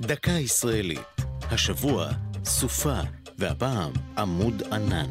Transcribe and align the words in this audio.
דקה 0.00 0.30
ישראלית. 0.30 1.00
השבוע, 1.50 2.08
סופה, 2.44 3.00
והפעם, 3.38 3.92
עמוד 4.18 4.62
ענן. 4.72 5.08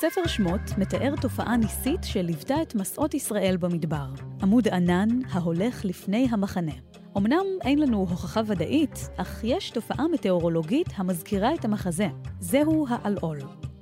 ספר 0.00 0.26
שמות 0.26 0.60
מתאר 0.78 1.14
תופעה 1.20 1.56
ניסית 1.56 2.04
שליוותה 2.04 2.62
את 2.62 2.74
מסעות 2.74 3.14
ישראל 3.14 3.56
במדבר. 3.60 4.06
עמוד 4.42 4.68
ענן 4.68 5.08
ההולך 5.30 5.84
לפני 5.84 6.26
המחנה. 6.30 6.72
אמנם 7.16 7.44
אין 7.62 7.78
לנו 7.78 7.98
הוכחה 7.98 8.40
ודאית, 8.46 9.08
אך 9.16 9.40
יש 9.44 9.70
תופעה 9.70 10.08
מטאורולוגית 10.08 10.88
המזכירה 10.96 11.54
את 11.54 11.64
המחזה. 11.64 12.08
זהו 12.40 12.86
האלעול. 12.88 13.38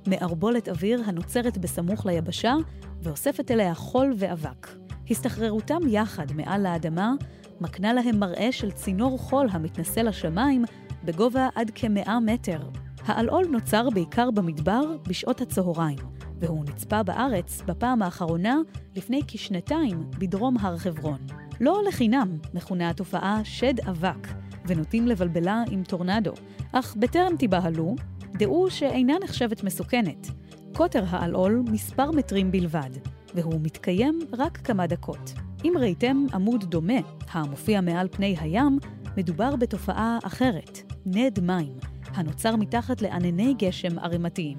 מערבולת 0.07 0.69
אוויר 0.69 1.01
הנוצרת 1.05 1.57
בסמוך 1.57 2.05
ליבשה 2.05 2.53
ואוספת 3.01 3.51
אליה 3.51 3.75
חול 3.75 4.13
ואבק. 4.17 4.67
הסתחררותם 5.09 5.79
יחד 5.87 6.31
מעל 6.31 6.65
האדמה 6.65 7.13
מקנה 7.61 7.93
להם 7.93 8.19
מראה 8.19 8.51
של 8.51 8.71
צינור 8.71 9.17
חול 9.17 9.47
המתנשא 9.51 9.99
לשמיים 9.99 10.65
בגובה 11.03 11.49
עד 11.55 11.71
כמאה 11.75 12.19
מטר. 12.19 12.59
האלעול 13.05 13.45
נוצר 13.51 13.89
בעיקר 13.89 14.31
במדבר 14.31 14.81
בשעות 15.07 15.41
הצהריים, 15.41 15.97
והוא 16.39 16.65
נצפה 16.65 17.03
בארץ 17.03 17.61
בפעם 17.65 18.01
האחרונה 18.01 18.57
לפני 18.95 19.21
כשנתיים 19.27 20.03
בדרום 20.19 20.57
הר 20.59 20.77
חברון. 20.77 21.19
לא 21.61 21.81
לחינם 21.87 22.37
מכונה 22.53 22.89
התופעה 22.89 23.41
שד 23.43 23.79
אבק, 23.89 24.27
ונוטים 24.65 25.07
לבלבלה 25.07 25.63
עם 25.71 25.83
טורנדו, 25.83 26.33
אך 26.71 26.95
בטרם 26.99 27.37
תיבהלו, 27.37 27.95
דעו 28.33 28.69
שאינה 28.69 29.13
נחשבת 29.23 29.63
מסוכנת. 29.63 30.27
קוטר 30.73 31.03
האלעול 31.09 31.63
מספר 31.71 32.11
מטרים 32.11 32.51
בלבד, 32.51 32.89
והוא 33.35 33.59
מתקיים 33.61 34.19
רק 34.37 34.57
כמה 34.57 34.87
דקות. 34.87 35.46
אם 35.65 35.73
ראיתם 35.79 36.25
עמוד 36.33 36.63
דומה, 36.63 36.99
המופיע 37.31 37.81
מעל 37.81 38.07
פני 38.11 38.35
הים, 38.39 38.79
מדובר 39.17 39.55
בתופעה 39.55 40.17
אחרת, 40.23 40.93
נד 41.05 41.39
מים, 41.39 41.73
הנוצר 42.13 42.55
מתחת 42.55 43.01
לענני 43.01 43.53
גשם 43.57 43.99
ערימתיים. 43.99 44.57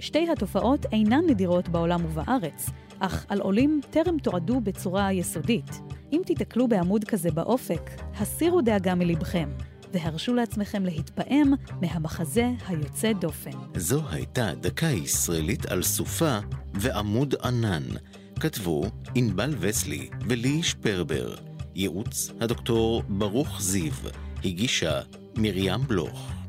שתי 0.00 0.28
התופעות 0.32 0.86
אינן 0.92 1.24
נדירות 1.28 1.68
בעולם 1.68 2.04
ובארץ, 2.04 2.70
אך 2.98 3.26
על 3.28 3.40
עולים 3.40 3.80
טרם 3.90 4.18
תועדו 4.18 4.60
בצורה 4.60 5.12
יסודית. 5.12 5.80
אם 6.12 6.20
תיתקלו 6.26 6.68
בעמוד 6.68 7.04
כזה 7.04 7.30
באופק, 7.30 7.90
הסירו 8.16 8.60
דאגה 8.60 8.94
מלבכם, 8.94 9.48
והרשו 9.92 10.34
לעצמכם 10.34 10.84
להתפעם 10.84 11.52
מהמחזה 11.80 12.50
היוצא 12.68 13.12
דופן. 13.12 13.58
זו 13.76 14.02
הייתה 14.10 14.50
דקה 14.60 14.86
ישראלית 14.86 15.66
על 15.66 15.82
סופה 15.82 16.38
ועמוד 16.74 17.34
ענן. 17.44 17.82
כתבו 18.40 18.84
ענבל 19.14 19.54
וסלי 19.60 20.08
ולי 20.28 20.62
שפרבר. 20.62 21.34
ייעוץ 21.74 22.30
הדוקטור 22.40 23.02
ברוך 23.08 23.60
זיו. 23.62 23.92
הגישה 24.44 25.00
מרים 25.36 25.80
בלוך. 25.88 26.41